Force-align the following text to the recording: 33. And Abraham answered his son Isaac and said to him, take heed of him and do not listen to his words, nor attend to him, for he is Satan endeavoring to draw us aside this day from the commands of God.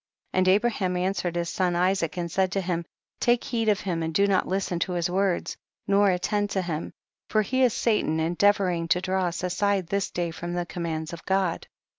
33. 0.33 0.37
And 0.39 0.47
Abraham 0.47 0.97
answered 0.97 1.35
his 1.35 1.51
son 1.51 1.75
Isaac 1.75 2.17
and 2.17 2.31
said 2.31 2.51
to 2.53 2.61
him, 2.61 2.85
take 3.19 3.43
heed 3.43 3.69
of 3.69 3.81
him 3.81 4.01
and 4.01 4.11
do 4.11 4.25
not 4.25 4.47
listen 4.47 4.79
to 4.79 4.93
his 4.93 5.11
words, 5.11 5.55
nor 5.85 6.09
attend 6.09 6.49
to 6.49 6.63
him, 6.63 6.91
for 7.29 7.43
he 7.43 7.61
is 7.61 7.71
Satan 7.75 8.19
endeavoring 8.19 8.87
to 8.87 8.99
draw 9.01 9.25
us 9.27 9.43
aside 9.43 9.85
this 9.85 10.09
day 10.09 10.31
from 10.31 10.53
the 10.55 10.65
commands 10.65 11.13
of 11.13 11.23
God. 11.25 11.67